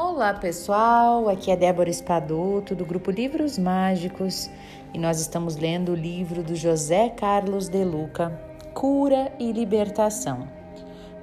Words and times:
Olá 0.00 0.32
pessoal, 0.32 1.28
aqui 1.28 1.50
é 1.50 1.56
Débora 1.56 1.90
Espadoto 1.90 2.72
do 2.72 2.86
grupo 2.86 3.10
Livros 3.10 3.58
Mágicos 3.58 4.48
e 4.94 4.98
nós 4.98 5.20
estamos 5.20 5.56
lendo 5.56 5.90
o 5.90 5.96
livro 5.96 6.40
do 6.40 6.54
José 6.54 7.08
Carlos 7.08 7.68
de 7.68 7.82
Luca, 7.82 8.30
Cura 8.72 9.32
e 9.40 9.50
Libertação. 9.50 10.46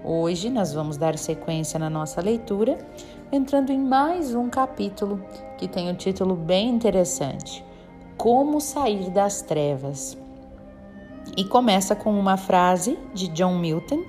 Hoje 0.04 0.50
nós 0.50 0.74
vamos 0.74 0.98
dar 0.98 1.18
sequência 1.18 1.80
na 1.80 1.90
nossa 1.90 2.20
leitura, 2.20 2.78
entrando 3.32 3.72
em 3.72 3.80
mais 3.80 4.36
um 4.36 4.50
capítulo 4.50 5.24
que 5.58 5.70
tem 5.70 5.90
um 5.90 5.96
título 5.96 6.36
bem 6.36 6.68
interessante: 6.68 7.64
Como 8.18 8.60
Sair 8.60 9.10
das 9.10 9.42
Trevas. 9.42 10.18
E 11.38 11.46
começa 11.46 11.96
com 11.96 12.12
uma 12.20 12.36
frase 12.36 13.00
de 13.14 13.30
John 13.30 13.58
Milton 13.58 14.04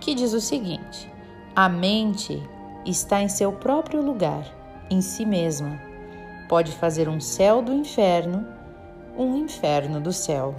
que 0.00 0.12
diz 0.12 0.32
o 0.32 0.40
seguinte: 0.40 1.08
A 1.54 1.68
mente 1.68 2.42
está 2.84 3.22
em 3.22 3.28
seu 3.28 3.52
próprio 3.52 4.02
lugar, 4.02 4.44
em 4.90 5.00
si 5.00 5.24
mesma. 5.24 5.80
Pode 6.48 6.72
fazer 6.72 7.08
um 7.08 7.20
céu 7.20 7.62
do 7.62 7.72
inferno, 7.72 8.46
um 9.16 9.36
inferno 9.36 10.00
do 10.00 10.12
céu. 10.12 10.54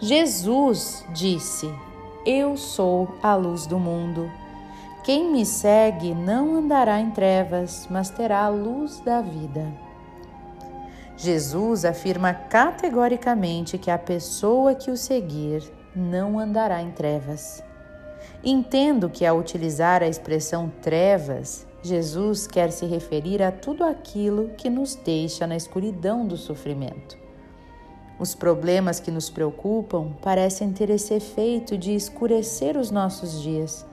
Jesus 0.00 1.04
disse: 1.12 1.68
Eu 2.24 2.56
sou 2.56 3.16
a 3.22 3.34
luz 3.34 3.66
do 3.66 3.78
mundo. 3.78 4.30
Quem 5.02 5.32
me 5.32 5.44
segue 5.44 6.14
não 6.14 6.56
andará 6.56 7.00
em 7.00 7.10
trevas, 7.10 7.86
mas 7.90 8.10
terá 8.10 8.44
a 8.44 8.48
luz 8.48 9.00
da 9.00 9.20
vida. 9.20 9.66
Jesus 11.16 11.84
afirma 11.84 12.32
categoricamente 12.32 13.76
que 13.76 13.90
a 13.90 13.98
pessoa 13.98 14.74
que 14.74 14.90
o 14.90 14.96
seguir 14.96 15.62
não 15.94 16.38
andará 16.38 16.80
em 16.80 16.92
trevas. 16.92 17.62
Entendo 18.42 19.08
que, 19.08 19.26
ao 19.26 19.38
utilizar 19.38 20.02
a 20.02 20.08
expressão 20.08 20.70
trevas, 20.82 21.66
Jesus 21.82 22.46
quer 22.46 22.72
se 22.72 22.86
referir 22.86 23.42
a 23.42 23.52
tudo 23.52 23.84
aquilo 23.84 24.50
que 24.56 24.68
nos 24.68 24.94
deixa 24.94 25.46
na 25.46 25.56
escuridão 25.56 26.26
do 26.26 26.36
sofrimento. 26.36 27.16
Os 28.18 28.34
problemas 28.34 28.98
que 28.98 29.12
nos 29.12 29.30
preocupam 29.30 30.12
parecem 30.20 30.72
ter 30.72 30.90
esse 30.90 31.14
efeito 31.14 31.78
de 31.78 31.94
escurecer 31.94 32.76
os 32.76 32.90
nossos 32.90 33.40
dias, 33.40 33.86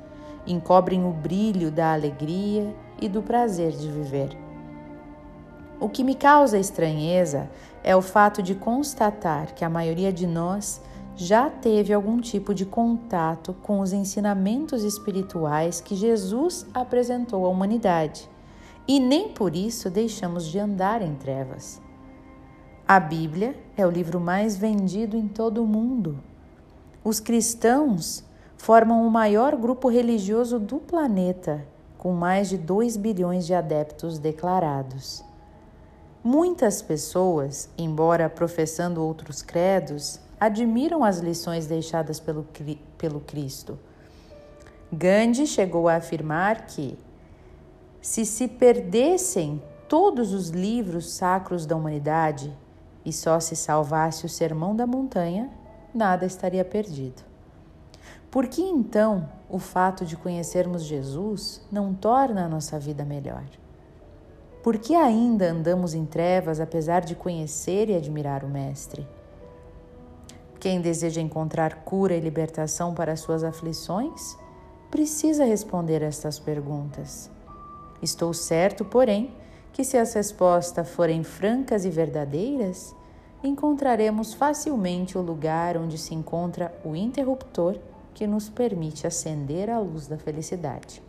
encobrem 0.48 1.06
o 1.06 1.12
brilho 1.12 1.70
da 1.70 1.94
alegria 1.94 2.73
e 3.00 3.08
do 3.08 3.22
prazer 3.22 3.72
de 3.72 3.88
viver. 3.88 4.30
O 5.80 5.90
que 5.90 6.03
me 6.03 6.16
causa 6.16 6.58
estranheza 6.58 7.50
é 7.84 7.96
o 7.96 8.02
fato 8.02 8.42
de 8.42 8.56
constatar 8.56 9.53
que 9.53 9.64
a 9.64 9.70
maioria 9.70 10.12
de 10.12 10.26
nós 10.26 10.81
já 11.16 11.49
teve 11.49 11.94
algum 11.94 12.19
tipo 12.19 12.53
de 12.53 12.66
contato 12.66 13.53
com 13.63 13.80
os 13.80 13.94
ensinamentos 13.94 14.83
espirituais 14.83 15.80
que 15.80 15.95
Jesus 15.95 16.66
apresentou 16.73 17.45
à 17.45 17.49
humanidade 17.49 18.30
e 18.88 18.99
nem 18.99 19.30
por 19.30 19.55
isso 19.55 19.89
deixamos 19.89 20.45
de 20.45 20.59
andar 20.59 21.02
em 21.02 21.16
trevas. 21.16 21.81
A 22.88 22.99
Bíblia 22.99 23.55
é 23.75 23.85
o 23.85 23.89
livro 23.89 24.19
mais 24.19 24.57
vendido 24.57 25.17
em 25.17 25.27
todo 25.27 25.63
o 25.63 25.67
mundo. 25.67 26.19
Os 27.03 27.19
cristãos 27.19 28.23
formam 28.57 29.05
o 29.05 29.09
maior 29.09 29.55
grupo 29.55 29.89
religioso 29.89 30.59
do 30.59 30.77
planeta, 30.77 31.66
com 31.97 32.13
mais 32.13 32.50
de 32.50 32.57
2 32.57 32.97
bilhões 32.97 33.45
de 33.45 33.53
adeptos 33.53 34.19
declarados. 34.19 35.23
Muitas 36.23 36.81
pessoas, 36.81 37.69
embora 37.77 38.29
professando 38.29 39.03
outros 39.03 39.41
credos, 39.41 40.19
admiram 40.45 41.03
as 41.03 41.19
lições 41.19 41.67
deixadas 41.67 42.19
pelo, 42.19 42.47
pelo 42.97 43.19
Cristo. 43.21 43.77
Gandhi 44.91 45.45
chegou 45.47 45.88
a 45.88 45.95
afirmar 45.95 46.67
que, 46.67 46.97
se 48.01 48.25
se 48.25 48.47
perdessem 48.47 49.61
todos 49.89 50.34
os 50.34 50.50
livros 50.50 51.11
sacros 51.11 51.66
da 51.66 51.75
humanidade 51.75 52.55
e 53.03 53.11
só 53.11 53.39
se 53.39 53.55
salvasse 53.55 54.25
o 54.25 54.29
Sermão 54.29 54.75
da 54.75 54.85
Montanha, 54.85 55.50
nada 55.94 56.25
estaria 56.25 56.63
perdido. 56.63 57.23
Por 58.29 58.47
que 58.47 58.61
então 58.61 59.29
o 59.50 59.59
fato 59.59 60.05
de 60.05 60.17
conhecermos 60.17 60.84
Jesus 60.84 61.61
não 61.72 61.94
torna 61.94 62.45
a 62.45 62.50
nossa 62.50 62.78
vida 62.78 63.05
melhor? 63.05 63.45
Por 64.61 64.78
que 64.78 64.95
ainda 64.95 65.51
andamos 65.51 65.94
em 65.94 66.05
trevas 66.05 66.59
apesar 66.59 67.01
de 67.01 67.16
conhecer 67.16 67.89
e 67.89 67.95
admirar 67.95 68.44
o 68.44 68.50
Mestre? 68.50 69.07
Quem 70.66 70.81
deseja 70.81 71.22
encontrar 71.22 71.84
cura 71.84 72.16
e 72.16 72.20
libertação 72.20 72.92
para 72.96 73.16
suas 73.16 73.44
aflições 73.44 74.36
precisa 74.90 75.46
responder 75.46 76.02
estas 76.02 76.40
perguntas. 76.40 77.30
Estou 78.02 78.34
certo, 78.34 78.84
porém, 78.84 79.31
que 79.72 79.84
se 79.84 79.96
as 79.96 80.16
respostas 80.16 80.90
forem 80.90 81.24
francas 81.24 81.86
e 81.86 81.92
verdadeiras, 81.92 82.96
encontraremos 83.44 84.34
facilmente 84.34 85.20
o 85.20 85.22
lugar 85.22 85.78
onde 85.78 86.00
se 86.00 86.16
encontra 86.16 86.76
o 86.84 86.96
interruptor 86.96 87.78
que 88.16 88.26
nos 88.26 88.50
permite 88.50 89.06
acender 89.06 89.70
a 89.70 89.78
luz 89.78 90.08
da 90.08 90.18
felicidade. 90.18 91.00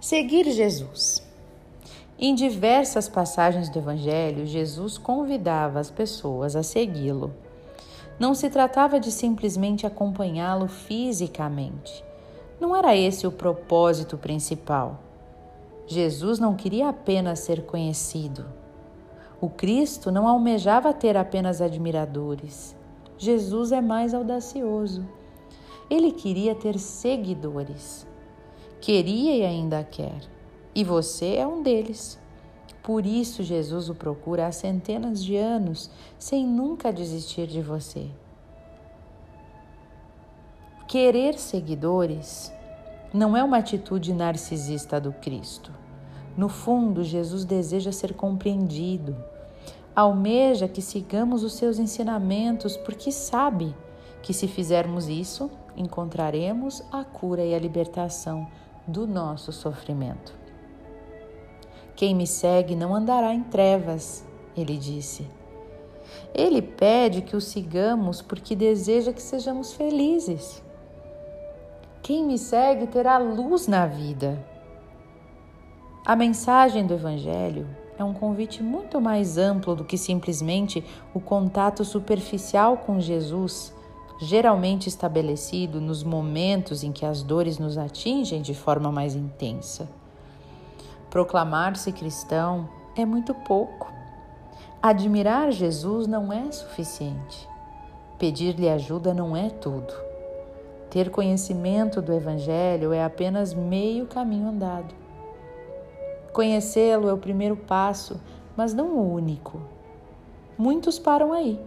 Seguir 0.00 0.50
Jesus. 0.50 1.22
Em 2.18 2.34
diversas 2.34 3.06
passagens 3.06 3.68
do 3.68 3.80
Evangelho, 3.80 4.46
Jesus 4.46 4.96
convidava 4.96 5.78
as 5.78 5.90
pessoas 5.90 6.56
a 6.56 6.62
segui-lo. 6.62 7.30
Não 8.22 8.36
se 8.36 8.48
tratava 8.48 9.00
de 9.00 9.10
simplesmente 9.10 9.84
acompanhá-lo 9.84 10.68
fisicamente. 10.68 12.04
Não 12.60 12.76
era 12.76 12.96
esse 12.96 13.26
o 13.26 13.32
propósito 13.32 14.16
principal. 14.16 15.00
Jesus 15.88 16.38
não 16.38 16.54
queria 16.54 16.88
apenas 16.88 17.40
ser 17.40 17.66
conhecido. 17.66 18.46
O 19.40 19.50
Cristo 19.50 20.12
não 20.12 20.28
almejava 20.28 20.94
ter 20.94 21.16
apenas 21.16 21.60
admiradores. 21.60 22.76
Jesus 23.18 23.72
é 23.72 23.80
mais 23.80 24.14
audacioso. 24.14 25.04
Ele 25.90 26.12
queria 26.12 26.54
ter 26.54 26.78
seguidores. 26.78 28.06
Queria 28.80 29.34
e 29.34 29.44
ainda 29.44 29.82
quer. 29.82 30.20
E 30.72 30.84
você 30.84 31.34
é 31.34 31.44
um 31.44 31.60
deles. 31.60 32.21
Por 32.82 33.06
isso, 33.06 33.42
Jesus 33.42 33.88
o 33.88 33.94
procura 33.94 34.46
há 34.46 34.52
centenas 34.52 35.22
de 35.22 35.36
anos, 35.36 35.88
sem 36.18 36.44
nunca 36.44 36.92
desistir 36.92 37.46
de 37.46 37.62
você. 37.62 38.08
Querer 40.88 41.38
seguidores 41.38 42.52
não 43.14 43.36
é 43.36 43.44
uma 43.44 43.58
atitude 43.58 44.12
narcisista 44.12 45.00
do 45.00 45.12
Cristo. 45.12 45.72
No 46.36 46.48
fundo, 46.48 47.04
Jesus 47.04 47.44
deseja 47.44 47.92
ser 47.92 48.14
compreendido. 48.14 49.16
Almeja 49.94 50.66
que 50.66 50.82
sigamos 50.82 51.44
os 51.44 51.52
seus 51.54 51.78
ensinamentos, 51.78 52.76
porque 52.76 53.12
sabe 53.12 53.74
que 54.22 54.32
se 54.32 54.48
fizermos 54.48 55.08
isso, 55.08 55.50
encontraremos 55.76 56.82
a 56.90 57.04
cura 57.04 57.44
e 57.44 57.54
a 57.54 57.58
libertação 57.58 58.46
do 58.86 59.06
nosso 59.06 59.52
sofrimento. 59.52 60.41
Quem 61.94 62.14
me 62.14 62.26
segue 62.26 62.74
não 62.74 62.94
andará 62.94 63.34
em 63.34 63.42
trevas, 63.42 64.24
ele 64.56 64.76
disse. 64.76 65.26
Ele 66.34 66.62
pede 66.62 67.22
que 67.22 67.36
o 67.36 67.40
sigamos 67.40 68.22
porque 68.22 68.56
deseja 68.56 69.12
que 69.12 69.22
sejamos 69.22 69.72
felizes. 69.72 70.62
Quem 72.02 72.24
me 72.24 72.38
segue 72.38 72.86
terá 72.86 73.18
luz 73.18 73.66
na 73.66 73.86
vida. 73.86 74.44
A 76.04 76.16
mensagem 76.16 76.84
do 76.84 76.94
Evangelho 76.94 77.68
é 77.96 78.02
um 78.02 78.12
convite 78.12 78.62
muito 78.62 79.00
mais 79.00 79.38
amplo 79.38 79.76
do 79.76 79.84
que 79.84 79.96
simplesmente 79.96 80.84
o 81.14 81.20
contato 81.20 81.84
superficial 81.84 82.78
com 82.78 82.98
Jesus, 82.98 83.72
geralmente 84.20 84.88
estabelecido 84.88 85.80
nos 85.80 86.02
momentos 86.02 86.82
em 86.82 86.90
que 86.90 87.06
as 87.06 87.22
dores 87.22 87.58
nos 87.58 87.78
atingem 87.78 88.42
de 88.42 88.54
forma 88.54 88.90
mais 88.90 89.14
intensa. 89.14 89.88
Proclamar-se 91.12 91.92
cristão 91.92 92.66
é 92.96 93.04
muito 93.04 93.34
pouco. 93.34 93.92
Admirar 94.80 95.52
Jesus 95.52 96.06
não 96.06 96.32
é 96.32 96.50
suficiente. 96.50 97.46
Pedir-lhe 98.18 98.66
ajuda 98.66 99.12
não 99.12 99.36
é 99.36 99.50
tudo. 99.50 99.92
Ter 100.88 101.10
conhecimento 101.10 102.00
do 102.00 102.14
Evangelho 102.14 102.94
é 102.94 103.04
apenas 103.04 103.52
meio 103.52 104.06
caminho 104.06 104.48
andado. 104.48 104.94
Conhecê-lo 106.32 107.10
é 107.10 107.12
o 107.12 107.18
primeiro 107.18 107.58
passo, 107.58 108.18
mas 108.56 108.72
não 108.72 108.96
o 108.96 109.12
único. 109.12 109.60
Muitos 110.56 110.98
param 110.98 111.34
aí. 111.34 111.60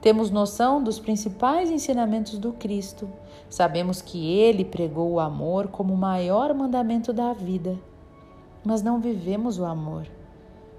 Temos 0.00 0.28
noção 0.32 0.82
dos 0.82 0.98
principais 0.98 1.70
ensinamentos 1.70 2.36
do 2.36 2.52
Cristo. 2.52 3.08
Sabemos 3.48 4.02
que 4.02 4.28
ele 4.28 4.64
pregou 4.64 5.12
o 5.12 5.20
amor 5.20 5.68
como 5.68 5.94
o 5.94 5.96
maior 5.96 6.52
mandamento 6.52 7.12
da 7.12 7.32
vida 7.32 7.78
mas 8.64 8.82
não 8.82 9.00
vivemos 9.00 9.58
o 9.58 9.64
amor. 9.64 10.06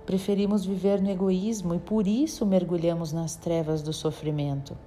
Preferimos 0.06 0.66
viver 0.66 1.02
no 1.02 1.10
egoísmo 1.10 1.74
e 1.76 1.80
por 1.80 2.08
isso 2.08 2.46
mergulhamos 2.46 3.12
nas 3.12 3.36
trevas 3.36 3.82
do 3.82 3.94
sofrimento. 3.94 4.78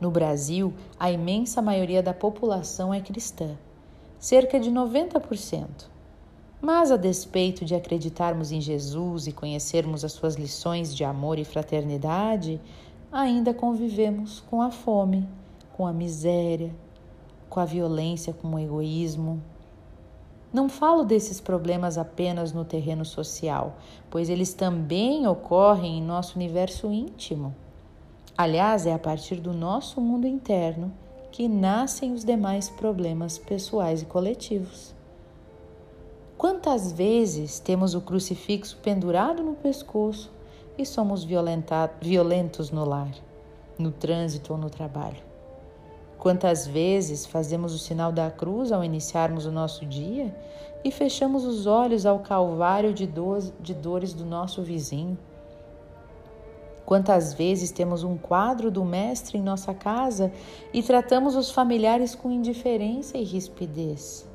No 0.00 0.10
Brasil, 0.10 0.72
a 0.98 1.10
imensa 1.10 1.60
maioria 1.60 2.02
da 2.02 2.14
população 2.14 2.94
é 2.94 3.00
cristã. 3.00 3.56
cerca 4.18 4.58
de 4.58 4.70
90%. 4.70 5.86
Mas, 6.60 6.90
a 6.90 6.96
despeito 6.96 7.64
de 7.64 7.76
acreditarmos 7.76 8.50
em 8.50 8.60
Jesus 8.60 9.28
e 9.28 9.32
conhecermos 9.32 10.04
as 10.04 10.10
suas 10.10 10.34
lições 10.34 10.94
de 10.94 11.04
amor 11.04 11.38
e 11.38 11.44
fraternidade, 11.44 12.60
ainda 13.12 13.54
convivemos 13.54 14.40
com 14.40 14.60
a 14.60 14.72
fome, 14.72 15.28
com 15.76 15.86
a 15.86 15.92
miséria, 15.92 16.74
com 17.48 17.60
a 17.60 17.64
violência, 17.64 18.32
com 18.32 18.48
o 18.48 18.58
egoísmo. 18.58 19.40
Não 20.50 20.68
falo 20.68 21.04
desses 21.04 21.40
problemas 21.40 21.98
apenas 21.98 22.52
no 22.52 22.64
terreno 22.64 23.04
social, 23.04 23.76
pois 24.08 24.30
eles 24.30 24.54
também 24.54 25.26
ocorrem 25.26 25.98
em 25.98 26.02
nosso 26.02 26.36
universo 26.36 26.90
íntimo. 26.90 27.54
Aliás, 28.36 28.86
é 28.86 28.94
a 28.94 28.98
partir 28.98 29.36
do 29.40 29.52
nosso 29.52 30.00
mundo 30.00 30.26
interno 30.26 30.90
que 31.30 31.48
nascem 31.48 32.12
os 32.12 32.24
demais 32.24 32.70
problemas 32.70 33.36
pessoais 33.36 34.00
e 34.00 34.06
coletivos. 34.06 34.94
Quantas 36.38 36.92
vezes 36.92 37.58
temos 37.58 37.94
o 37.94 38.00
crucifixo 38.00 38.78
pendurado 38.78 39.42
no 39.42 39.54
pescoço 39.54 40.32
e 40.78 40.86
somos 40.86 41.24
violentos 41.24 42.70
no 42.70 42.84
lar, 42.84 43.12
no 43.78 43.90
trânsito 43.90 44.52
ou 44.52 44.58
no 44.58 44.70
trabalho? 44.70 45.27
Quantas 46.18 46.66
vezes 46.66 47.24
fazemos 47.24 47.72
o 47.72 47.78
sinal 47.78 48.10
da 48.10 48.28
cruz 48.28 48.72
ao 48.72 48.82
iniciarmos 48.82 49.46
o 49.46 49.52
nosso 49.52 49.86
dia 49.86 50.34
e 50.82 50.90
fechamos 50.90 51.44
os 51.44 51.64
olhos 51.64 52.04
ao 52.04 52.18
calvário 52.18 52.92
de, 52.92 53.06
do 53.06 53.38
de 53.60 53.72
dores 53.72 54.12
do 54.12 54.24
nosso 54.24 54.60
vizinho? 54.62 55.16
Quantas 56.84 57.34
vezes 57.34 57.70
temos 57.70 58.02
um 58.02 58.16
quadro 58.16 58.70
do 58.70 58.84
Mestre 58.84 59.38
em 59.38 59.42
nossa 59.42 59.72
casa 59.72 60.32
e 60.72 60.82
tratamos 60.82 61.36
os 61.36 61.50
familiares 61.50 62.14
com 62.14 62.32
indiferença 62.32 63.16
e 63.16 63.22
rispidez? 63.22 64.26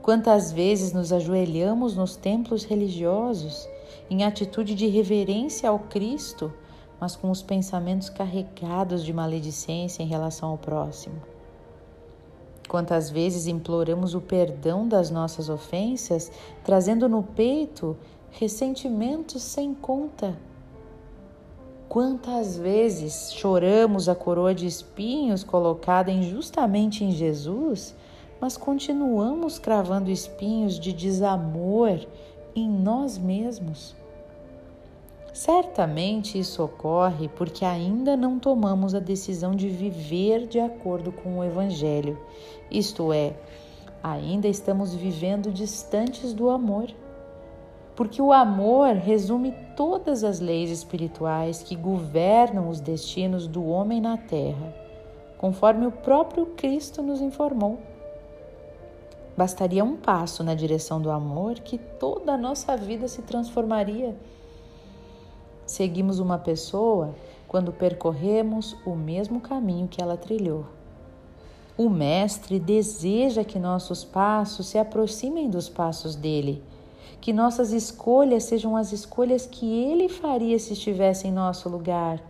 Quantas 0.00 0.52
vezes 0.52 0.92
nos 0.92 1.12
ajoelhamos 1.12 1.96
nos 1.96 2.16
templos 2.16 2.64
religiosos 2.64 3.68
em 4.08 4.22
atitude 4.22 4.74
de 4.74 4.86
reverência 4.86 5.68
ao 5.68 5.78
Cristo, 5.78 6.52
mas 7.00 7.16
com 7.16 7.30
os 7.30 7.42
pensamentos 7.42 8.08
carregados 8.08 9.04
de 9.04 9.12
maledicência 9.12 10.02
em 10.02 10.06
relação 10.06 10.50
ao 10.50 10.58
próximo? 10.58 11.16
Quantas 12.68 13.10
vezes 13.10 13.46
imploramos 13.46 14.14
o 14.14 14.20
perdão 14.20 14.88
das 14.88 15.10
nossas 15.10 15.48
ofensas, 15.48 16.32
trazendo 16.64 17.08
no 17.08 17.22
peito 17.22 17.96
ressentimentos 18.30 19.42
sem 19.42 19.74
conta? 19.74 20.36
Quantas 21.88 22.56
vezes 22.56 23.32
choramos 23.32 24.08
a 24.08 24.14
coroa 24.14 24.54
de 24.54 24.66
espinhos 24.66 25.44
colocada 25.44 26.10
injustamente 26.10 27.04
em 27.04 27.12
Jesus 27.12 27.94
mas 28.44 28.58
continuamos 28.58 29.58
cravando 29.58 30.10
espinhos 30.10 30.78
de 30.78 30.92
desamor 30.92 31.98
em 32.54 32.68
nós 32.68 33.16
mesmos. 33.16 33.96
Certamente 35.34 36.38
isso 36.38 36.62
ocorre 36.62 37.28
porque 37.28 37.64
ainda 37.64 38.16
não 38.16 38.38
tomamos 38.38 38.94
a 38.94 39.00
decisão 39.00 39.52
de 39.52 39.68
viver 39.68 40.46
de 40.46 40.60
acordo 40.60 41.10
com 41.10 41.38
o 41.38 41.44
Evangelho, 41.44 42.16
isto 42.70 43.12
é, 43.12 43.34
ainda 44.00 44.46
estamos 44.46 44.94
vivendo 44.94 45.50
distantes 45.50 46.32
do 46.32 46.48
amor. 46.50 46.86
Porque 47.96 48.22
o 48.22 48.32
amor 48.32 48.94
resume 48.94 49.52
todas 49.76 50.22
as 50.22 50.38
leis 50.38 50.70
espirituais 50.70 51.64
que 51.64 51.74
governam 51.74 52.68
os 52.68 52.78
destinos 52.78 53.48
do 53.48 53.66
homem 53.66 54.00
na 54.00 54.16
terra, 54.16 54.72
conforme 55.36 55.84
o 55.84 55.90
próprio 55.90 56.46
Cristo 56.46 57.02
nos 57.02 57.20
informou. 57.20 57.80
Bastaria 59.36 59.82
um 59.82 59.96
passo 59.96 60.44
na 60.44 60.54
direção 60.54 61.02
do 61.02 61.10
amor 61.10 61.54
que 61.54 61.76
toda 61.76 62.34
a 62.34 62.38
nossa 62.38 62.76
vida 62.76 63.08
se 63.08 63.20
transformaria. 63.22 64.14
Seguimos 65.66 66.18
uma 66.18 66.38
pessoa 66.38 67.14
quando 67.48 67.72
percorremos 67.72 68.76
o 68.84 68.94
mesmo 68.94 69.40
caminho 69.40 69.88
que 69.88 70.02
ela 70.02 70.16
trilhou. 70.16 70.66
O 71.76 71.88
Mestre 71.88 72.60
deseja 72.60 73.42
que 73.42 73.58
nossos 73.58 74.04
passos 74.04 74.66
se 74.66 74.78
aproximem 74.78 75.48
dos 75.48 75.68
passos 75.68 76.14
dele, 76.14 76.62
que 77.20 77.32
nossas 77.32 77.72
escolhas 77.72 78.44
sejam 78.44 78.76
as 78.76 78.92
escolhas 78.92 79.46
que 79.46 79.66
ele 79.66 80.08
faria 80.08 80.58
se 80.58 80.74
estivesse 80.74 81.26
em 81.26 81.32
nosso 81.32 81.68
lugar. 81.68 82.22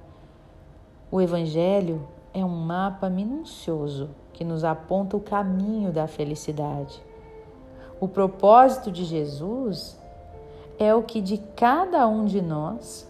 O 1.11 1.21
Evangelho 1.21 2.07
é 2.33 2.45
um 2.45 2.49
mapa 2.49 3.11
minucioso 3.11 4.11
que 4.33 4.45
nos 4.45 4.65
aponta 4.65 5.17
o 5.17 5.21
caminho 5.21 5.93
da 5.93 6.07
felicidade. 6.07 7.03
O 8.01 8.09
propósito 8.09 8.91
de 8.91 9.05
Jesus 9.05 9.99
é 10.79 10.95
o 10.95 11.03
que 11.03 11.21
de 11.21 11.39
cada 11.57 12.07
um 12.09 12.25
de 12.25 12.43
nós 12.43 13.07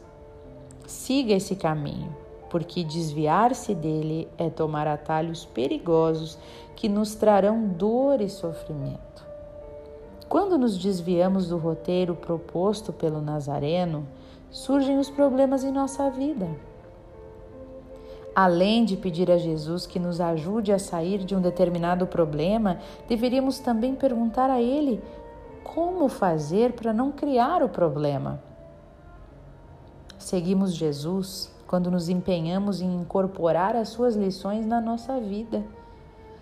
siga 0.87 1.35
esse 1.35 1.57
caminho, 1.57 2.15
porque 2.51 2.85
desviar-se 2.85 3.75
dele 3.75 4.29
é 4.39 4.49
tomar 4.49 4.87
atalhos 4.87 5.45
perigosos 5.45 6.39
que 6.77 6.89
nos 6.89 7.15
trarão 7.15 7.67
dor 7.67 8.21
e 8.21 8.29
sofrimento. 8.29 9.25
Quando 10.29 10.59
nos 10.59 10.77
desviamos 10.77 11.49
do 11.49 11.59
roteiro 11.59 12.15
proposto 12.15 12.93
pelo 12.93 13.21
Nazareno, 13.21 14.07
surgem 14.51 14.99
os 14.99 15.11
problemas 15.11 15.65
em 15.65 15.73
nossa 15.73 16.11
vida. 16.11 16.49
Além 18.35 18.85
de 18.85 18.97
pedir 18.97 19.31
a 19.31 19.39
Jesus 19.39 19.87
que 19.87 20.01
nos 20.01 20.21
ajude 20.21 20.73
a 20.73 20.79
sair 20.79 21.19
de 21.19 21.37
um 21.37 21.41
determinado 21.41 22.07
problema, 22.07 22.79
deveríamos 23.09 23.61
também 23.61 23.95
perguntar 23.95 24.51
a 24.51 24.61
Ele 24.61 25.01
como 25.63 26.09
fazer 26.09 26.73
para 26.73 26.93
não 26.93 27.13
criar 27.13 27.63
o 27.63 27.69
problema. 27.69 28.43
Seguimos 30.25 30.75
Jesus 30.75 31.53
quando 31.67 31.91
nos 31.91 32.09
empenhamos 32.09 32.81
em 32.81 32.95
incorporar 32.95 33.77
as 33.77 33.91
suas 33.91 34.17
lições 34.17 34.65
na 34.65 34.81
nossa 34.81 35.21
vida, 35.21 35.63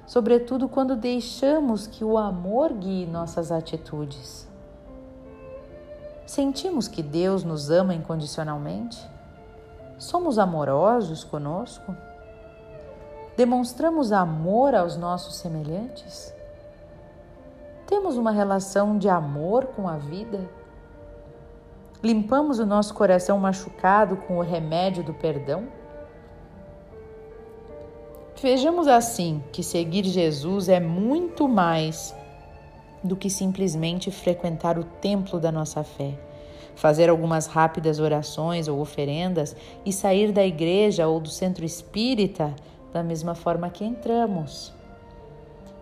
sobretudo 0.06 0.68
quando 0.68 0.94
deixamos 0.94 1.88
que 1.88 2.04
o 2.04 2.16
amor 2.16 2.72
guie 2.74 3.06
nossas 3.06 3.50
atitudes. 3.50 4.46
Sentimos 6.24 6.86
que 6.86 7.02
Deus 7.02 7.42
nos 7.42 7.70
ama 7.70 7.92
incondicionalmente? 7.92 9.04
Somos 9.98 10.38
amorosos 10.38 11.24
conosco? 11.24 11.92
Demonstramos 13.36 14.12
amor 14.12 14.76
aos 14.76 14.96
nossos 14.96 15.34
semelhantes? 15.34 16.32
Temos 17.88 18.16
uma 18.16 18.30
relação 18.30 18.96
de 18.96 19.08
amor 19.08 19.66
com 19.74 19.88
a 19.88 19.96
vida? 19.96 20.61
Limpamos 22.02 22.58
o 22.58 22.66
nosso 22.66 22.94
coração 22.94 23.38
machucado 23.38 24.16
com 24.16 24.38
o 24.38 24.42
remédio 24.42 25.04
do 25.04 25.14
perdão? 25.14 25.68
Vejamos 28.40 28.88
assim 28.88 29.42
que 29.52 29.62
seguir 29.62 30.04
Jesus 30.04 30.68
é 30.68 30.80
muito 30.80 31.46
mais 31.46 32.14
do 33.04 33.14
que 33.14 33.30
simplesmente 33.30 34.10
frequentar 34.10 34.78
o 34.78 34.84
templo 34.84 35.38
da 35.38 35.52
nossa 35.52 35.84
fé 35.84 36.18
fazer 36.74 37.08
algumas 37.08 37.46
rápidas 37.46 37.98
orações 37.98 38.68
ou 38.68 38.80
oferendas 38.80 39.54
e 39.84 39.92
sair 39.92 40.32
da 40.32 40.44
igreja 40.44 41.06
ou 41.06 41.20
do 41.20 41.28
centro 41.28 41.64
espírita 41.64 42.54
da 42.92 43.02
mesma 43.02 43.34
forma 43.34 43.70
que 43.70 43.84
entramos. 43.84 44.72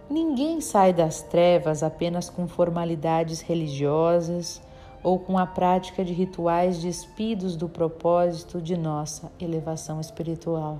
Ninguém 0.08 0.60
sai 0.60 0.92
das 0.92 1.22
trevas 1.22 1.82
apenas 1.82 2.28
com 2.28 2.48
formalidades 2.48 3.40
religiosas 3.40 4.60
ou 5.02 5.18
com 5.18 5.38
a 5.38 5.46
prática 5.46 6.04
de 6.04 6.12
rituais 6.12 6.78
despidos 6.78 7.56
do 7.56 7.68
propósito 7.68 8.60
de 8.60 8.76
nossa 8.76 9.30
elevação 9.40 10.00
espiritual. 10.00 10.78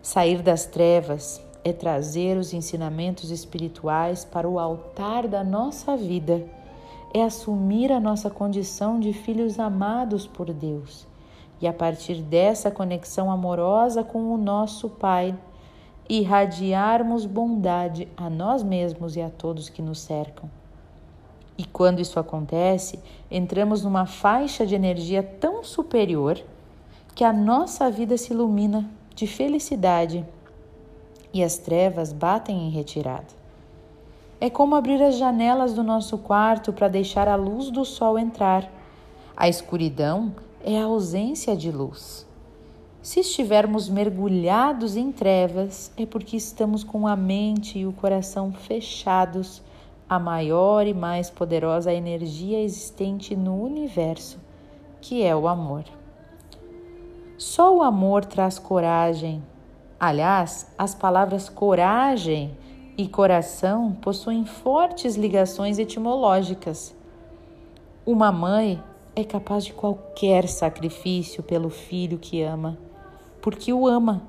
Sair 0.00 0.42
das 0.42 0.66
trevas 0.66 1.40
é 1.64 1.72
trazer 1.72 2.36
os 2.36 2.52
ensinamentos 2.52 3.30
espirituais 3.30 4.24
para 4.24 4.48
o 4.48 4.58
altar 4.58 5.28
da 5.28 5.44
nossa 5.44 5.96
vida 5.96 6.44
é 7.14 7.22
assumir 7.22 7.92
a 7.92 8.00
nossa 8.00 8.30
condição 8.30 8.98
de 8.98 9.12
filhos 9.12 9.58
amados 9.58 10.26
por 10.26 10.52
Deus 10.52 11.06
e, 11.60 11.66
a 11.66 11.72
partir 11.72 12.22
dessa 12.22 12.70
conexão 12.70 13.30
amorosa 13.30 14.02
com 14.02 14.32
o 14.32 14.38
nosso 14.38 14.88
Pai, 14.88 15.38
irradiarmos 16.08 17.26
bondade 17.26 18.08
a 18.16 18.28
nós 18.28 18.62
mesmos 18.62 19.14
e 19.14 19.20
a 19.20 19.30
todos 19.30 19.68
que 19.68 19.82
nos 19.82 20.00
cercam. 20.00 20.50
E 21.62 21.66
quando 21.66 22.00
isso 22.00 22.18
acontece, 22.18 22.98
entramos 23.30 23.84
numa 23.84 24.04
faixa 24.04 24.66
de 24.66 24.74
energia 24.74 25.22
tão 25.22 25.62
superior 25.62 26.36
que 27.14 27.22
a 27.22 27.32
nossa 27.32 27.88
vida 27.88 28.18
se 28.18 28.32
ilumina 28.32 28.90
de 29.14 29.28
felicidade 29.28 30.26
e 31.32 31.40
as 31.40 31.58
trevas 31.58 32.12
batem 32.12 32.66
em 32.66 32.70
retirada. 32.70 33.28
É 34.40 34.50
como 34.50 34.74
abrir 34.74 35.00
as 35.00 35.16
janelas 35.16 35.72
do 35.72 35.84
nosso 35.84 36.18
quarto 36.18 36.72
para 36.72 36.88
deixar 36.88 37.28
a 37.28 37.36
luz 37.36 37.70
do 37.70 37.84
sol 37.84 38.18
entrar. 38.18 38.68
A 39.36 39.48
escuridão 39.48 40.34
é 40.64 40.80
a 40.80 40.86
ausência 40.86 41.56
de 41.56 41.70
luz. 41.70 42.26
Se 43.00 43.20
estivermos 43.20 43.88
mergulhados 43.88 44.96
em 44.96 45.12
trevas, 45.12 45.92
é 45.96 46.04
porque 46.04 46.36
estamos 46.36 46.82
com 46.82 47.06
a 47.06 47.14
mente 47.14 47.78
e 47.78 47.86
o 47.86 47.92
coração 47.92 48.52
fechados 48.52 49.62
à 50.14 50.18
maior 50.18 50.86
e 50.86 50.92
mais 50.92 51.30
poderosa 51.30 51.92
energia 51.92 52.60
existente 52.62 53.34
no 53.34 53.62
universo, 53.62 54.38
que 55.00 55.22
é 55.22 55.34
o 55.34 55.46
amor. 55.48 55.84
Só 57.38 57.76
o 57.76 57.82
amor 57.82 58.24
traz 58.24 58.58
coragem. 58.58 59.42
Aliás, 59.98 60.72
as 60.76 60.94
palavras 60.94 61.48
coragem 61.48 62.56
e 62.96 63.08
coração 63.08 63.92
possuem 63.92 64.44
fortes 64.44 65.16
ligações 65.16 65.78
etimológicas. 65.78 66.94
Uma 68.04 68.30
mãe 68.32 68.82
é 69.14 69.24
capaz 69.24 69.64
de 69.64 69.72
qualquer 69.72 70.48
sacrifício 70.48 71.42
pelo 71.42 71.70
filho 71.70 72.18
que 72.18 72.42
ama 72.42 72.76
porque 73.42 73.72
o 73.72 73.86
ama. 73.86 74.22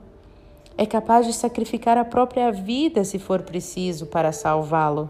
É 0.75 0.87
capaz 0.87 1.27
de 1.27 1.33
sacrificar 1.33 1.99
a 1.99 2.03
própria 2.03 2.51
vida 2.51 3.03
se 3.03 3.19
for 3.19 3.43
preciso 3.43 4.07
para 4.07 4.31
salvá-lo. 4.31 5.09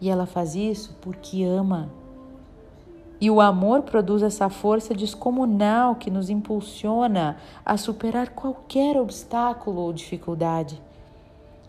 E 0.00 0.08
ela 0.08 0.26
faz 0.26 0.54
isso 0.54 0.96
porque 1.00 1.42
ama. 1.42 1.90
E 3.20 3.30
o 3.30 3.40
amor 3.40 3.82
produz 3.82 4.22
essa 4.22 4.48
força 4.48 4.94
descomunal 4.94 5.96
que 5.96 6.10
nos 6.10 6.30
impulsiona 6.30 7.36
a 7.64 7.76
superar 7.76 8.30
qualquer 8.30 8.96
obstáculo 8.96 9.80
ou 9.80 9.92
dificuldade. 9.92 10.80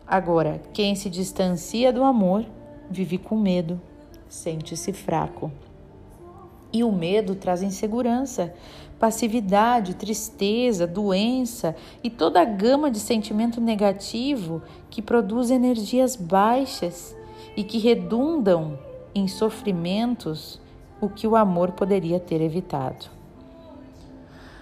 Agora, 0.08 0.62
quem 0.74 0.96
se 0.96 1.10
distancia 1.10 1.92
do 1.92 2.04
amor 2.04 2.46
vive 2.90 3.18
com 3.18 3.36
medo, 3.36 3.82
sente-se 4.28 4.94
fraco. 4.94 5.52
E 6.72 6.84
o 6.84 6.92
medo 6.92 7.34
traz 7.34 7.64
insegurança, 7.64 8.54
passividade, 9.00 9.96
tristeza, 9.96 10.86
doença 10.86 11.76
e 12.04 12.12
toda 12.12 12.42
a 12.42 12.46
gama 12.46 12.92
de 12.92 13.00
sentimento 13.00 13.60
negativo 13.60 14.62
que 14.88 15.02
produz 15.02 15.50
energias 15.50 16.16
baixas 16.16 17.16
e 17.60 17.64
que 17.66 17.78
redundam 17.78 18.80
em 19.14 19.28
sofrimentos, 19.28 20.62
o 21.02 21.10
que 21.10 21.28
o 21.28 21.36
amor 21.36 21.74
poderia 21.74 22.18
ter 22.18 22.40
evitado. 22.40 23.08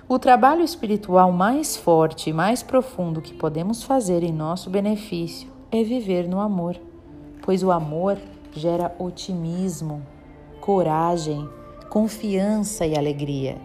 O 0.09 0.17
trabalho 0.17 0.63
espiritual 0.63 1.31
mais 1.31 1.77
forte 1.77 2.31
e 2.31 2.33
mais 2.33 2.63
profundo 2.63 3.21
que 3.21 3.35
podemos 3.35 3.83
fazer 3.83 4.23
em 4.23 4.33
nosso 4.33 4.71
benefício 4.71 5.47
é 5.71 5.83
viver 5.83 6.27
no 6.27 6.39
amor, 6.39 6.75
pois 7.43 7.61
o 7.61 7.71
amor 7.71 8.17
gera 8.51 8.95
otimismo, 8.97 10.01
coragem, 10.59 11.47
confiança 11.91 12.83
e 12.83 12.97
alegria. 12.97 13.59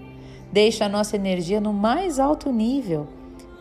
Deixa 0.53 0.85
a 0.85 0.91
nossa 0.91 1.17
energia 1.17 1.59
no 1.59 1.73
mais 1.73 2.19
alto 2.19 2.53
nível 2.53 3.09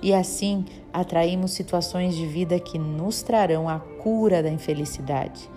e 0.01 0.13
assim 0.13 0.65
atraímos 0.91 1.51
situações 1.51 2.13
de 2.13 2.25
vida 2.25 2.59
que 2.59 2.77
nos 2.77 3.21
trarão 3.21 3.69
a 3.69 3.79
cura 3.79 4.43
da 4.43 4.49
infelicidade. 4.49 5.49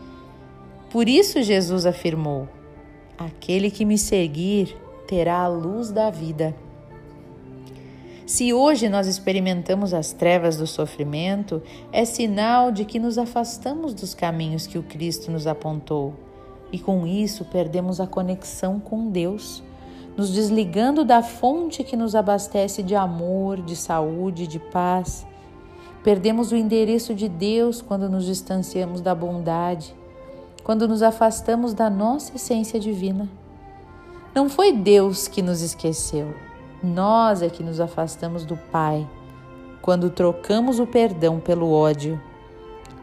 Por 0.95 1.09
isso, 1.09 1.43
Jesus 1.43 1.87
afirmou: 1.87 2.49
Aquele 3.19 3.69
que 3.69 3.85
me 3.85 3.99
seguir 3.99 4.77
terá 5.09 5.41
a 5.41 5.49
luz 5.49 5.91
da 5.91 6.09
vida. 6.09 6.55
Se 8.25 8.53
hoje 8.53 8.89
nós 8.89 9.09
experimentamos 9.09 9.93
as 9.93 10.13
trevas 10.13 10.57
do 10.57 10.69
sofrimento, 10.69 11.61
é 11.91 12.05
sinal 12.05 12.71
de 12.71 12.85
que 12.85 13.01
nos 13.01 13.19
afastamos 13.19 13.93
dos 13.93 14.15
caminhos 14.15 14.69
que 14.69 14.79
o 14.79 14.85
Cristo 14.85 15.33
nos 15.33 15.49
apontou 15.49 16.15
e 16.71 16.79
com 16.79 17.05
isso 17.05 17.45
perdemos 17.45 17.99
a 17.99 18.07
conexão 18.07 18.79
com 18.79 19.11
Deus, 19.11 19.65
nos 20.17 20.33
desligando 20.33 21.05
da 21.05 21.25
fonte 21.25 21.83
que 21.83 21.97
nos 21.97 22.15
abastece 22.15 22.85
de 22.85 22.95
amor, 22.95 23.61
de 23.61 23.75
saúde, 23.75 24.47
de 24.47 24.61
paz. 24.61 25.27
Perdemos 26.05 26.53
o 26.53 26.57
endereço 26.57 27.17
de 27.17 27.29
Deus 27.29 27.83
quando 27.83 28.09
nos 28.09 28.25
distanciamos 28.25 29.01
da 29.01 29.13
bondade, 29.13 29.93
quando 30.65 30.89
nos 30.89 31.03
afastamos 31.03 31.73
da 31.73 31.89
nossa 31.89 32.35
essência 32.35 32.81
divina. 32.81 33.29
Não 34.35 34.49
foi 34.49 34.73
Deus 34.73 35.29
que 35.29 35.43
nos 35.43 35.61
esqueceu, 35.61 36.35
nós 36.83 37.43
é 37.43 37.49
que 37.49 37.63
nos 37.63 37.79
afastamos 37.79 38.45
do 38.45 38.57
Pai 38.57 39.09
quando 39.81 40.11
trocamos 40.11 40.81
o 40.81 40.87
perdão 40.87 41.39
pelo 41.39 41.71
ódio, 41.71 42.21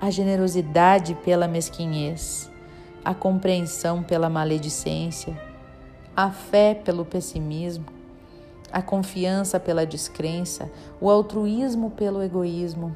a 0.01 0.09
generosidade 0.09 1.15
pela 1.23 1.47
mesquinhez 1.47 2.51
a 3.03 3.13
compreensão 3.13 4.03
pela 4.03 4.29
maledicência, 4.29 5.39
a 6.15 6.29
fé 6.29 6.75
pelo 6.75 7.03
pessimismo, 7.03 7.85
a 8.71 8.81
confiança 8.81 9.59
pela 9.59 9.85
descrença, 9.85 10.71
o 10.99 11.09
altruísmo 11.09 11.91
pelo 11.91 12.21
egoísmo. 12.21 12.95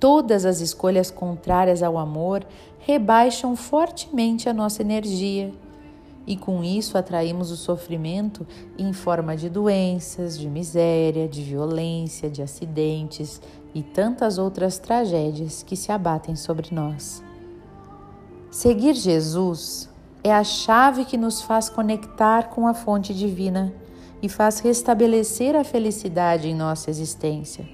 Todas 0.00 0.44
as 0.44 0.60
escolhas 0.60 1.10
contrárias 1.10 1.82
ao 1.82 1.98
amor 1.98 2.46
rebaixam 2.78 3.56
fortemente 3.56 4.48
a 4.48 4.54
nossa 4.54 4.82
energia 4.82 5.52
e 6.26 6.36
com 6.36 6.62
isso 6.62 6.98
atraímos 6.98 7.50
o 7.50 7.56
sofrimento 7.56 8.46
em 8.78 8.92
forma 8.92 9.34
de 9.34 9.48
doenças, 9.48 10.38
de 10.38 10.46
miséria, 10.48 11.26
de 11.26 11.42
violência, 11.42 12.28
de 12.28 12.42
acidentes 12.42 13.40
e 13.74 13.82
tantas 13.82 14.36
outras 14.36 14.78
tragédias 14.78 15.62
que 15.62 15.74
se 15.74 15.90
abatem 15.90 16.36
sobre 16.36 16.68
nós. 16.70 17.24
Seguir 18.50 18.94
Jesus 18.94 19.88
é 20.22 20.32
a 20.32 20.44
chave 20.44 21.06
que 21.06 21.16
nos 21.16 21.40
faz 21.40 21.70
conectar 21.70 22.50
com 22.50 22.68
a 22.68 22.74
fonte 22.74 23.14
divina 23.14 23.72
e 24.20 24.28
faz 24.28 24.60
restabelecer 24.60 25.56
a 25.56 25.64
felicidade 25.64 26.48
em 26.48 26.54
nossa 26.54 26.90
existência. 26.90 27.66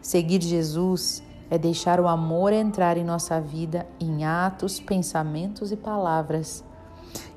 Seguir 0.00 0.40
Jesus 0.42 1.22
é 1.50 1.56
deixar 1.58 2.00
o 2.00 2.08
amor 2.08 2.52
entrar 2.52 2.96
em 2.96 3.04
nossa 3.04 3.40
vida 3.40 3.86
em 4.00 4.24
atos, 4.24 4.80
pensamentos 4.80 5.72
e 5.72 5.76
palavras. 5.76 6.64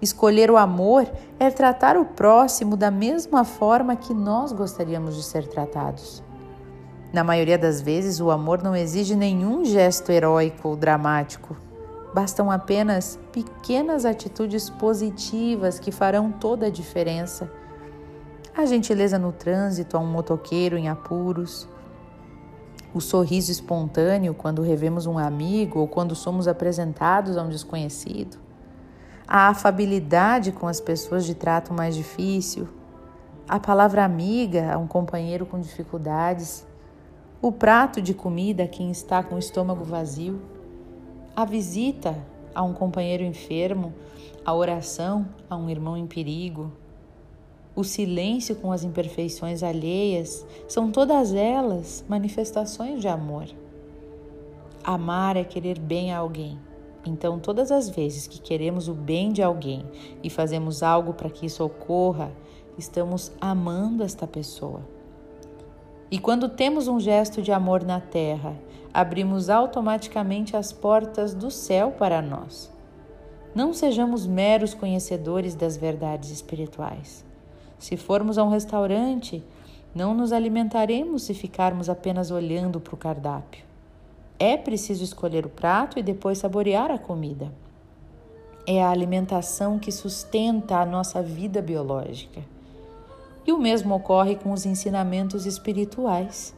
Escolher 0.01 0.49
o 0.49 0.57
amor 0.57 1.09
é 1.39 1.49
tratar 1.49 1.97
o 1.97 2.05
próximo 2.05 2.75
da 2.75 2.89
mesma 2.89 3.43
forma 3.43 3.95
que 3.95 4.13
nós 4.13 4.51
gostaríamos 4.51 5.15
de 5.15 5.23
ser 5.23 5.47
tratados. 5.47 6.23
Na 7.13 7.23
maioria 7.23 7.57
das 7.57 7.81
vezes, 7.81 8.19
o 8.19 8.29
amor 8.29 8.61
não 8.61 8.75
exige 8.75 9.15
nenhum 9.15 9.65
gesto 9.65 10.11
heróico 10.11 10.69
ou 10.69 10.75
dramático 10.75 11.55
Bastam 12.13 12.49
apenas 12.49 13.19
pequenas 13.31 14.03
atitudes 14.03 14.69
positivas 14.69 15.79
que 15.79 15.91
farão 15.91 16.31
toda 16.31 16.65
a 16.65 16.69
diferença. 16.69 17.51
A 18.55 18.65
gentileza 18.65 19.19
no 19.19 19.31
trânsito 19.31 19.95
a 19.95 19.99
um 19.99 20.07
motoqueiro 20.07 20.75
em 20.75 20.89
apuros, 20.89 21.67
o 22.93 22.99
sorriso 22.99 23.51
espontâneo 23.51 24.33
quando 24.33 24.61
revemos 24.61 25.05
um 25.05 25.17
amigo 25.17 25.79
ou 25.79 25.87
quando 25.87 26.15
somos 26.15 26.47
apresentados 26.47 27.37
a 27.37 27.43
um 27.43 27.49
desconhecido, 27.49 28.37
a 29.27 29.49
afabilidade 29.49 30.51
com 30.51 30.67
as 30.67 30.81
pessoas 30.81 31.25
de 31.25 31.35
trato 31.35 31.73
mais 31.73 31.95
difícil, 31.95 32.67
a 33.47 33.59
palavra 33.59 34.03
amiga 34.03 34.73
a 34.73 34.77
um 34.77 34.87
companheiro 34.87 35.45
com 35.45 35.59
dificuldades, 35.59 36.65
o 37.41 37.51
prato 37.51 38.01
de 38.01 38.13
comida 38.13 38.63
a 38.63 38.67
quem 38.67 38.91
está 38.91 39.23
com 39.23 39.35
o 39.35 39.39
estômago 39.39 39.83
vazio. 39.83 40.41
A 41.35 41.45
visita 41.45 42.17
a 42.53 42.63
um 42.63 42.73
companheiro 42.73 43.23
enfermo, 43.23 43.93
a 44.45 44.53
oração 44.53 45.27
a 45.49 45.55
um 45.55 45.69
irmão 45.69 45.95
em 45.95 46.05
perigo, 46.05 46.71
o 47.79 47.83
silêncio 47.83 48.57
com 48.57 48.73
as 48.73 48.83
imperfeições 48.83 49.63
alheias, 49.63 50.45
são 50.67 50.91
todas 50.91 51.33
elas 51.33 52.03
manifestações 52.09 52.99
de 52.99 53.07
amor. 53.07 53.45
Amar 54.83 55.37
é 55.37 55.45
querer 55.45 55.79
bem 55.79 56.11
a 56.11 56.17
alguém. 56.17 56.59
Então, 57.05 57.39
todas 57.39 57.71
as 57.71 57.89
vezes 57.89 58.27
que 58.27 58.41
queremos 58.41 58.89
o 58.89 58.93
bem 58.93 59.31
de 59.31 59.41
alguém 59.41 59.85
e 60.21 60.29
fazemos 60.29 60.83
algo 60.83 61.13
para 61.13 61.29
que 61.29 61.45
isso 61.45 61.63
ocorra, 61.63 62.33
estamos 62.77 63.31
amando 63.39 64.03
esta 64.03 64.27
pessoa. 64.27 64.81
E 66.11 66.19
quando 66.19 66.49
temos 66.49 66.89
um 66.89 66.99
gesto 66.99 67.41
de 67.41 67.53
amor 67.53 67.83
na 67.83 68.01
terra 68.01 68.59
abrimos 68.93 69.49
automaticamente 69.49 70.57
as 70.57 70.73
portas 70.73 71.33
do 71.33 71.49
céu 71.49 71.91
para 71.91 72.21
nós. 72.21 72.69
Não 73.55 73.73
sejamos 73.73 74.27
meros 74.27 74.73
conhecedores 74.73 75.55
das 75.55 75.77
verdades 75.77 76.29
espirituais. 76.29 77.28
Se 77.79 77.95
formos 77.95 78.37
a 78.37 78.43
um 78.43 78.49
restaurante, 78.49 79.41
não 79.95 80.13
nos 80.13 80.31
alimentaremos 80.33 81.23
se 81.23 81.33
ficarmos 81.33 81.89
apenas 81.89 82.29
olhando 82.29 82.79
para 82.79 82.93
o 82.93 82.97
cardápio. 82.97 83.63
É 84.37 84.55
preciso 84.57 85.03
escolher 85.03 85.45
o 85.45 85.49
prato 85.49 85.97
e 85.97 86.03
depois 86.03 86.37
saborear 86.37 86.91
a 86.91 86.99
comida. 86.99 87.51
É 88.67 88.83
a 88.83 88.89
alimentação 88.89 89.79
que 89.79 89.91
sustenta 89.91 90.77
a 90.77 90.85
nossa 90.85 91.23
vida 91.23 91.61
biológica. 91.61 92.41
E 93.47 93.51
o 93.51 93.57
mesmo 93.57 93.95
ocorre 93.95 94.35
com 94.35 94.51
os 94.51 94.65
ensinamentos 94.65 95.45
espirituais. 95.45 96.53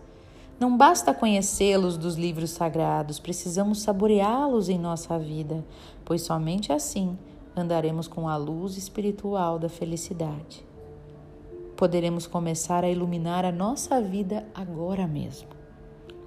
Não 0.60 0.76
basta 0.76 1.14
conhecê-los 1.14 1.98
dos 1.98 2.16
livros 2.16 2.52
sagrados, 2.52 3.20
precisamos 3.20 3.82
saboreá-los 3.82 4.70
em 4.70 4.78
nossa 4.78 5.18
vida, 5.18 5.64
pois 6.04 6.24
somente 6.24 6.74
assim 6.74 7.18
andaremos 7.56 8.08
com 8.08 8.28
a 8.28 8.36
luz 8.38 8.78
espiritual 8.78 9.58
da 9.58 9.70
felicidade. 9.70 10.71
Poderemos 11.82 12.28
começar 12.28 12.84
a 12.84 12.90
iluminar 12.92 13.44
a 13.44 13.52
nossa 13.52 14.00
vida 14.00 14.46
agora 14.54 15.08
mesmo. 15.08 15.50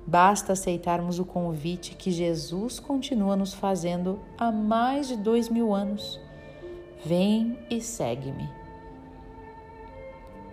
Basta 0.05 0.53
aceitarmos 0.53 1.21
o 1.21 1.25
convite 1.25 1.95
que 1.95 2.11
Jesus 2.11 2.81
continua 2.81 3.37
nos 3.37 3.55
fazendo 3.55 4.19
há 4.37 4.51
mais 4.51 5.07
de 5.07 5.17
dois 5.17 5.49
mil 5.49 5.73
anos. 5.73 6.19
Vem 7.05 7.57
e 7.71 7.81
segue-me. 7.81 8.51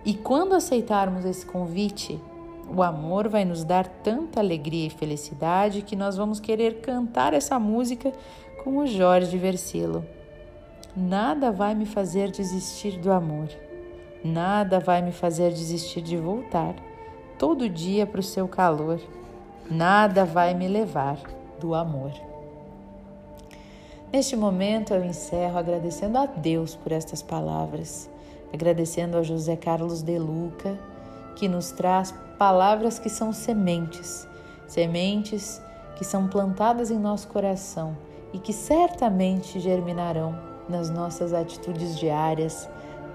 E 0.04 0.14
quando 0.14 0.54
aceitarmos 0.54 1.24
esse 1.24 1.44
convite, 1.44 2.20
o 2.72 2.80
amor 2.80 3.26
vai 3.26 3.44
nos 3.44 3.64
dar 3.64 3.88
tanta 3.88 4.38
alegria 4.38 4.86
e 4.86 4.90
felicidade 4.90 5.82
que 5.82 5.96
nós 5.96 6.16
vamos 6.16 6.38
querer 6.38 6.80
cantar 6.80 7.34
essa 7.34 7.58
música 7.58 8.12
com 8.62 8.76
o 8.76 8.86
Jorge 8.86 9.36
Versilo. 9.36 10.06
Nada 10.96 11.50
vai 11.50 11.74
me 11.74 11.86
fazer 11.86 12.30
desistir 12.30 13.00
do 13.00 13.10
amor. 13.10 13.48
Nada 14.24 14.78
vai 14.78 15.02
me 15.02 15.10
fazer 15.10 15.50
desistir 15.50 16.00
de 16.00 16.16
voltar 16.16 16.76
todo 17.36 17.68
dia 17.68 18.06
para 18.06 18.20
o 18.20 18.22
seu 18.22 18.46
calor. 18.46 19.00
Nada 19.68 20.24
vai 20.24 20.54
me 20.54 20.68
levar 20.68 21.18
do 21.58 21.74
amor. 21.74 22.12
Neste 24.12 24.36
momento 24.36 24.94
eu 24.94 25.04
encerro 25.04 25.58
agradecendo 25.58 26.18
a 26.18 26.26
Deus 26.26 26.76
por 26.76 26.92
estas 26.92 27.20
palavras, 27.20 28.08
agradecendo 28.52 29.16
a 29.16 29.22
José 29.24 29.56
Carlos 29.56 30.02
de 30.02 30.18
Luca, 30.18 30.78
que 31.34 31.48
nos 31.48 31.72
traz 31.72 32.14
palavras 32.38 33.00
que 33.00 33.08
são 33.08 33.32
sementes, 33.32 34.28
sementes 34.68 35.60
que 35.96 36.04
são 36.04 36.28
plantadas 36.28 36.90
em 36.90 36.98
nosso 36.98 37.26
coração 37.28 37.96
e 38.32 38.38
que 38.38 38.52
certamente 38.52 39.58
germinarão 39.58 40.38
nas 40.68 40.90
nossas 40.90 41.32
atitudes 41.32 41.98
diárias 41.98 42.68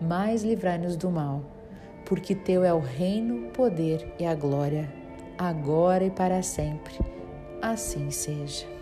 mas 0.00 0.42
livrai-nos 0.42 0.96
do 0.96 1.10
mal, 1.10 1.42
porque 2.04 2.34
teu 2.34 2.64
é 2.64 2.72
o 2.72 2.80
reino, 2.80 3.48
o 3.48 3.50
poder 3.50 4.12
e 4.18 4.26
a 4.26 4.34
glória, 4.34 4.92
agora 5.38 6.04
e 6.04 6.10
para 6.10 6.42
sempre. 6.42 6.98
Assim 7.62 8.10
seja. 8.10 8.73